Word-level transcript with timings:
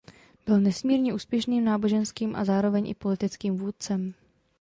Byl 0.45 0.59
nesmírně 0.61 1.13
úspěšným 1.13 1.65
náboženským 1.65 2.35
a 2.35 2.45
zároveň 2.45 2.87
i 2.89 2.93
politickým 2.95 3.57
vůdcem. 3.57 4.13